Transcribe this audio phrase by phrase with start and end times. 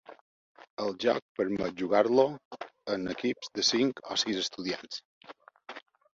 [0.85, 2.25] El joc permet jugar-lo
[2.95, 5.01] en equips de cinc o sis estudiants.